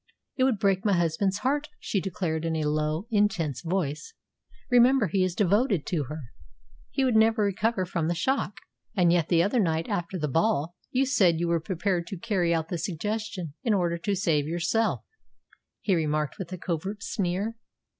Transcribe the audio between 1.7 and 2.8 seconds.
she declared in a